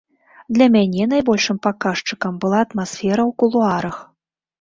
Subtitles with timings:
[0.55, 4.01] Для мяне найбольшым паказчыкам была атмасфера ў кулуарах.